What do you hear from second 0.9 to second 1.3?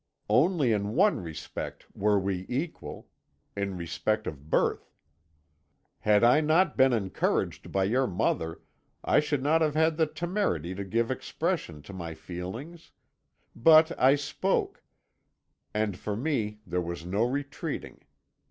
one